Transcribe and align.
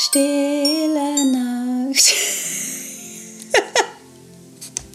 Stille 0.00 1.24
Nacht. 1.24 2.14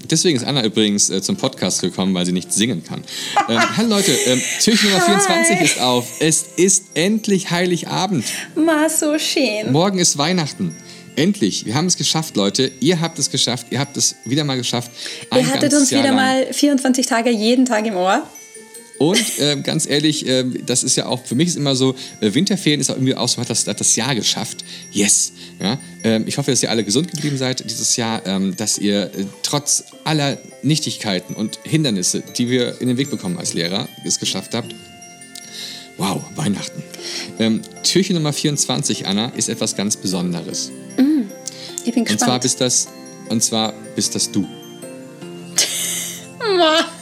Deswegen 0.09 0.37
ist 0.37 0.45
Anna 0.45 0.63
übrigens 0.63 1.09
äh, 1.09 1.21
zum 1.21 1.35
Podcast 1.35 1.81
gekommen, 1.81 2.13
weil 2.13 2.25
sie 2.25 2.31
nicht 2.31 2.53
singen 2.53 2.85
kann. 2.85 3.03
Ähm, 3.49 3.59
hallo 3.77 3.89
Leute, 3.89 4.13
ähm, 4.27 4.41
Türchen 4.61 4.89
Nummer 4.91 5.01
24 5.03 5.59
ist 5.59 5.81
auf. 5.81 6.07
Es 6.21 6.45
ist 6.55 6.85
endlich 6.93 7.51
Heiligabend. 7.51 8.23
Ma, 8.55 8.87
so 8.87 9.19
schön. 9.19 9.73
Morgen 9.73 9.99
ist 9.99 10.17
Weihnachten. 10.17 10.73
Endlich, 11.17 11.65
wir 11.65 11.75
haben 11.75 11.87
es 11.87 11.97
geschafft, 11.97 12.37
Leute. 12.37 12.71
Ihr 12.79 13.01
habt 13.01 13.19
es 13.19 13.29
geschafft. 13.29 13.67
Ihr 13.71 13.79
habt 13.79 13.97
es 13.97 14.15
wieder 14.23 14.45
mal 14.45 14.55
geschafft. 14.55 14.89
Ihr 15.31 15.37
Ein 15.39 15.47
hattet 15.47 15.61
ganzes 15.63 15.79
uns 15.81 15.89
Jahr 15.91 16.03
wieder 16.03 16.13
lang. 16.13 16.45
mal 16.45 16.53
24 16.53 17.05
Tage 17.07 17.29
jeden 17.29 17.65
Tag 17.65 17.85
im 17.85 17.97
Ohr. 17.97 18.25
Und 19.09 19.33
ähm, 19.39 19.63
ganz 19.63 19.85
ehrlich, 19.85 20.25
ähm, 20.27 20.65
das 20.65 20.83
ist 20.83 20.95
ja 20.95 21.07
auch, 21.07 21.25
für 21.25 21.35
mich 21.35 21.49
ist 21.49 21.57
immer 21.57 21.75
so, 21.75 21.93
äh, 22.21 22.33
Winterferien 22.33 22.79
ist 22.79 22.89
auch 22.89 22.95
irgendwie 22.95 23.15
auch 23.15 23.27
so, 23.27 23.41
hat 23.41 23.49
das, 23.49 23.67
hat 23.67 23.79
das 23.79 23.97
Jahr 23.97 24.15
geschafft. 24.15 24.63
Yes. 24.91 25.33
Ja? 25.59 25.77
Ähm, 26.03 26.23
ich 26.25 26.37
hoffe, 26.37 26.51
dass 26.51 26.63
ihr 26.63 26.69
alle 26.69 26.85
gesund 26.85 27.11
geblieben 27.11 27.37
seid 27.37 27.69
dieses 27.69 27.97
Jahr, 27.97 28.25
ähm, 28.25 28.55
dass 28.55 28.77
ihr 28.77 29.03
äh, 29.03 29.25
trotz 29.41 29.83
aller 30.05 30.37
Nichtigkeiten 30.61 31.33
und 31.33 31.59
Hindernisse, 31.63 32.23
die 32.37 32.49
wir 32.49 32.79
in 32.79 32.87
den 32.87 32.97
Weg 32.97 33.09
bekommen 33.09 33.37
als 33.37 33.53
Lehrer, 33.53 33.89
es 34.05 34.19
geschafft 34.19 34.53
habt. 34.53 34.73
Wow, 35.97 36.23
Weihnachten. 36.35 36.81
Ähm, 37.39 37.61
Türchen 37.83 38.15
Nummer 38.15 38.31
24, 38.31 39.05
Anna, 39.05 39.33
ist 39.35 39.49
etwas 39.49 39.75
ganz 39.75 39.97
Besonderes. 39.97 40.71
Ich 41.83 41.93
bin 41.93 42.03
Und 42.03 42.07
zwar 42.07 42.39
gespannt. 42.39 42.43
bist 42.43 42.61
das, 42.61 42.87
und 43.27 43.43
zwar 43.43 43.73
bist 43.95 44.15
das 44.15 44.31
du. 44.31 44.47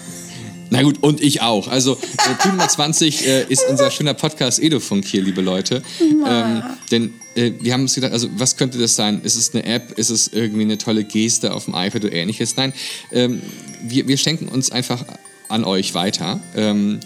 Na 0.82 0.88
gut, 0.88 0.98
und 1.02 1.22
ich 1.22 1.44
auch. 1.44 1.68
Also, 1.68 1.94
äh, 1.94 2.42
Team 2.42 2.54
Nummer 2.54 2.68
20 2.68 3.28
äh, 3.28 3.46
ist 3.50 3.64
unser 3.70 3.92
schöner 3.92 4.16
Podcast 4.16 4.60
Edofunk 4.60 5.06
hier, 5.06 5.22
liebe 5.22 5.40
Leute. 5.40 5.84
Ähm, 6.00 6.64
denn 6.90 7.14
äh, 7.36 7.52
wir 7.62 7.74
haben 7.74 7.82
uns 7.82 7.94
gedacht, 7.94 8.14
also, 8.14 8.28
was 8.38 8.58
könnte 8.58 8.80
das 8.80 8.96
sein? 8.96 9.22
Ist 9.22 9.36
es 9.36 9.54
eine 9.54 9.64
App? 9.64 10.00
Ist 10.00 10.10
es 10.10 10.30
irgendwie 10.30 10.64
eine 10.64 10.80
tolle 10.80 11.04
Geste 11.04 11.54
auf 11.54 11.66
dem 11.66 11.76
iPad 11.76 12.06
oder 12.06 12.14
ähnliches? 12.14 12.56
Nein, 12.56 12.74
ähm, 13.12 13.44
wir, 13.84 14.08
wir 14.08 14.18
schenken 14.18 14.48
uns 14.48 14.72
einfach 14.72 15.06
an 15.50 15.66
euch 15.66 15.94
weiter. 15.94 16.40
Ähm, 16.56 17.00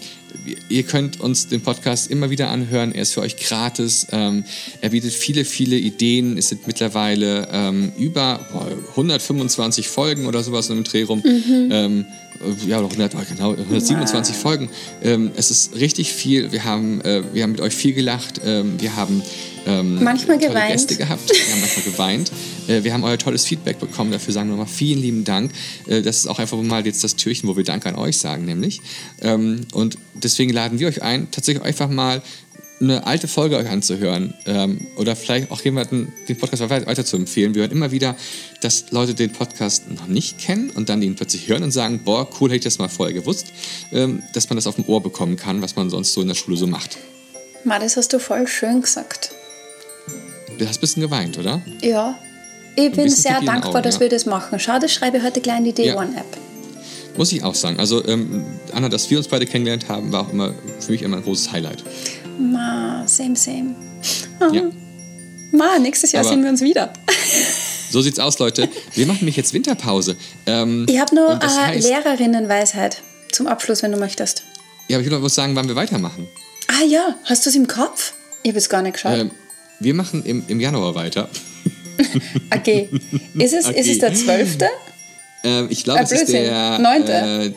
ihr 0.70 0.84
könnt 0.84 1.20
uns 1.20 1.48
den 1.48 1.60
Podcast 1.60 2.10
immer 2.10 2.30
wieder 2.30 2.48
anhören. 2.48 2.94
Er 2.94 3.02
ist 3.02 3.12
für 3.12 3.20
euch 3.20 3.36
gratis. 3.36 4.06
Ähm, 4.10 4.44
er 4.80 4.88
bietet 4.88 5.12
viele, 5.12 5.44
viele 5.44 5.76
Ideen. 5.76 6.38
Es 6.38 6.48
sind 6.48 6.66
mittlerweile 6.66 7.48
ähm, 7.52 7.92
über 7.98 8.40
boah, 8.50 8.68
125 8.92 9.88
Folgen 9.88 10.24
oder 10.24 10.42
sowas 10.42 10.68
in 10.68 10.76
einem 10.76 10.84
Dreh 10.84 11.02
rum. 11.02 11.22
Ähm, 11.26 12.06
ja, 12.66 12.78
oder 12.78 12.86
100, 12.86 13.14
oh, 13.14 13.18
genau, 13.28 13.52
127 13.52 14.36
Folgen. 14.36 14.68
Ähm, 15.02 15.30
es 15.36 15.50
ist 15.50 15.74
richtig 15.76 16.12
viel. 16.12 16.52
Wir 16.52 16.64
haben, 16.64 17.00
äh, 17.02 17.22
wir 17.32 17.42
haben 17.42 17.52
mit 17.52 17.60
euch 17.60 17.74
viel 17.74 17.92
gelacht. 17.92 18.40
Ähm, 18.44 18.80
wir 18.80 18.96
haben 18.96 19.22
ähm, 19.66 20.02
Manchmal 20.02 20.38
tolle 20.38 20.48
geweint. 20.48 20.72
Gäste 20.72 20.96
gehabt. 20.96 21.28
Wir 21.28 21.52
haben 21.52 21.60
manchmal 21.60 21.84
geweint. 21.84 22.32
Äh, 22.68 22.84
wir 22.84 22.92
haben 22.92 23.04
euer 23.04 23.18
tolles 23.18 23.44
Feedback 23.44 23.80
bekommen. 23.80 24.12
Dafür 24.12 24.32
sagen 24.32 24.48
wir 24.48 24.56
nochmal 24.56 24.72
vielen 24.72 25.00
lieben 25.00 25.24
Dank. 25.24 25.50
Äh, 25.86 26.02
das 26.02 26.18
ist 26.18 26.26
auch 26.28 26.38
einfach 26.38 26.60
mal 26.62 26.86
jetzt 26.86 27.02
das 27.02 27.16
Türchen, 27.16 27.48
wo 27.48 27.56
wir 27.56 27.64
Dank 27.64 27.84
an 27.86 27.96
euch 27.96 28.18
sagen, 28.18 28.44
nämlich. 28.44 28.80
Ähm, 29.20 29.62
und 29.72 29.98
deswegen 30.14 30.52
laden 30.52 30.78
wir 30.78 30.88
euch 30.88 31.02
ein, 31.02 31.30
tatsächlich 31.30 31.64
einfach 31.64 31.88
mal 31.90 32.22
eine 32.80 33.06
alte 33.06 33.28
Folge 33.28 33.56
euch 33.56 33.68
anzuhören 33.68 34.34
ähm, 34.44 34.86
oder 34.96 35.16
vielleicht 35.16 35.50
auch 35.50 35.62
jemanden 35.62 36.12
den 36.28 36.36
Podcast 36.36 36.68
weiter, 36.68 36.86
weiter 36.86 37.04
zu 37.04 37.16
empfehlen. 37.16 37.54
Wir 37.54 37.62
hören 37.62 37.70
immer 37.70 37.90
wieder, 37.90 38.16
dass 38.60 38.90
Leute 38.90 39.14
den 39.14 39.32
Podcast 39.32 39.90
noch 39.90 40.06
nicht 40.06 40.38
kennen 40.38 40.70
und 40.70 40.88
dann 40.88 41.00
ihn 41.00 41.14
plötzlich 41.14 41.48
hören 41.48 41.62
und 41.62 41.70
sagen, 41.70 42.00
boah, 42.04 42.28
cool, 42.40 42.50
hätte 42.50 42.56
ich 42.56 42.64
das 42.64 42.78
mal 42.78 42.88
vorher 42.88 43.14
gewusst, 43.14 43.46
ähm, 43.92 44.22
dass 44.34 44.50
man 44.50 44.56
das 44.56 44.66
auf 44.66 44.74
dem 44.74 44.84
Ohr 44.86 45.02
bekommen 45.02 45.36
kann, 45.36 45.62
was 45.62 45.76
man 45.76 45.88
sonst 45.88 46.12
so 46.12 46.20
in 46.20 46.28
der 46.28 46.34
Schule 46.34 46.56
so 46.56 46.66
macht. 46.66 46.98
Ma, 47.64 47.78
das 47.78 47.96
hast 47.96 48.12
du 48.12 48.18
voll 48.18 48.46
schön 48.46 48.82
gesagt. 48.82 49.30
Du 50.58 50.66
hast 50.66 50.78
ein 50.78 50.80
bisschen 50.80 51.02
geweint, 51.02 51.38
oder? 51.38 51.62
Ja. 51.82 52.18
Ich 52.76 52.92
bin 52.92 53.08
sehr 53.08 53.40
dankbar, 53.40 53.76
Augen, 53.76 53.82
dass 53.84 53.94
ja. 53.94 54.00
wir 54.02 54.08
das 54.10 54.26
machen. 54.26 54.58
Schau, 54.58 54.78
das 54.78 54.92
schreibe 54.92 55.22
heute 55.22 55.40
gleich 55.40 55.58
in 55.58 55.64
die 55.64 55.72
Day 55.72 55.86
Ja. 55.88 55.96
One 55.96 56.14
App. 56.14 56.26
Muss 57.16 57.32
ich 57.32 57.42
auch 57.42 57.54
sagen. 57.54 57.78
Also, 57.78 58.06
ähm, 58.06 58.44
Anna, 58.72 58.90
dass 58.90 59.08
wir 59.10 59.16
uns 59.16 59.28
beide 59.28 59.46
kennengelernt 59.46 59.88
haben, 59.88 60.12
war 60.12 60.26
auch 60.26 60.32
immer 60.32 60.54
für 60.80 60.92
mich 60.92 61.02
immer 61.02 61.16
ein 61.16 61.22
großes 61.22 61.50
Highlight. 61.50 61.82
Ma, 62.38 63.02
same, 63.06 63.36
same. 63.36 63.74
Ja. 64.52 64.62
Ma, 65.52 65.78
nächstes 65.78 66.12
Jahr 66.12 66.22
Aber- 66.24 66.30
sehen 66.32 66.42
wir 66.42 66.50
uns 66.50 66.60
wieder. 66.60 66.92
So 67.88 68.02
sieht's 68.02 68.18
aus, 68.18 68.40
Leute. 68.40 68.68
Wir 68.94 69.06
machen 69.06 69.18
nämlich 69.20 69.36
jetzt 69.36 69.54
Winterpause. 69.54 70.16
Ähm, 70.46 70.86
Ich 70.88 70.98
habe 70.98 71.14
nur 71.14 71.36
das 71.36 71.56
heißt- 71.56 71.82
Lehrerinnenweisheit 71.88 73.00
zum 73.30 73.46
Abschluss, 73.46 73.82
wenn 73.84 73.92
du 73.92 73.96
möchtest. 73.96 74.42
Ja, 74.88 74.96
aber 74.96 75.04
ich 75.04 75.10
will 75.10 75.16
noch 75.16 75.24
was 75.24 75.36
sagen, 75.36 75.54
wann 75.54 75.68
wir 75.68 75.76
weitermachen. 75.76 76.26
Ah 76.66 76.84
ja, 76.84 77.14
hast 77.24 77.46
du 77.46 77.50
es 77.50 77.54
im 77.56 77.68
Kopf? 77.68 78.12
Ich 78.42 78.50
habe 78.50 78.58
es 78.58 78.68
gar 78.68 78.82
nicht 78.82 78.94
geschaut. 78.94 79.16
Ähm, 79.16 79.30
wir 79.78 79.94
machen 79.94 80.24
im, 80.24 80.42
im 80.48 80.60
Januar 80.60 80.94
weiter. 80.96 81.28
Okay. 82.54 82.88
Ist 83.34 83.52
es, 83.54 83.66
ist 83.68 83.88
es 83.88 83.88
Okay. 83.88 83.98
der 84.00 84.14
12.? 84.14 84.56
Ähm, 85.44 85.66
ich 85.70 85.84
glaube, 85.84 86.00
Ah, 86.00 86.02
es 86.02 86.12
ist 86.12 86.28
der... 86.32 86.78
Neunte. 86.80 87.12
Äh, 87.12 87.52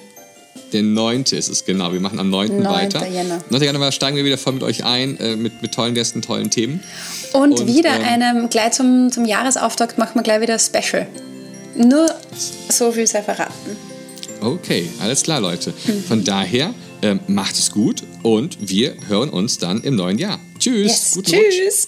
der 0.73 0.83
9. 0.83 1.23
ist 1.31 1.49
es, 1.49 1.65
genau. 1.65 1.93
Wir 1.93 1.99
machen 1.99 2.19
am 2.19 2.29
9. 2.29 2.61
9. 2.61 2.65
weiter. 2.65 3.07
Jänner. 3.07 3.39
9. 3.49 3.63
Januar 3.63 3.91
steigen 3.91 4.17
wir 4.17 4.25
wieder 4.25 4.37
voll 4.37 4.53
mit 4.53 4.63
euch 4.63 4.83
ein, 4.83 5.19
äh, 5.19 5.35
mit, 5.35 5.61
mit 5.61 5.73
tollen 5.73 5.95
Gästen, 5.95 6.21
tollen 6.21 6.49
Themen. 6.49 6.81
Und, 7.33 7.59
Und, 7.59 7.67
wieder 7.67 7.95
ähm, 7.95 8.03
einem, 8.03 8.49
gleich 8.49 8.73
zum, 8.73 9.11
zum 9.11 9.25
Jahresauftakt 9.25 9.97
machen 9.97 10.15
wir 10.15 10.23
gleich 10.23 10.41
wieder 10.41 10.59
Special. 10.59 11.07
Nur 11.75 12.07
so 12.69 12.91
viel 12.91 13.07
sei 13.07 13.21
verraten. 13.21 13.77
Okay, 14.41 14.89
alles 15.01 15.23
klar, 15.23 15.41
Leute. 15.41 15.73
Mhm. 15.85 16.03
Von 16.03 16.23
daher, 16.23 16.73
ähm, 17.01 17.19
macht 17.27 17.55
es 17.55 17.71
gut 17.71 18.03
und 18.23 18.57
wir 18.59 18.95
hören 19.07 19.29
uns 19.29 19.57
dann 19.57 19.81
im 19.83 19.95
neuen 19.95 20.17
Jahr. 20.17 20.39
Tschüss. 20.59 20.87
Yes. 20.87 21.11
guten 21.13 21.35
Rutsch. 21.35 21.49
Tschüss. 21.49 21.87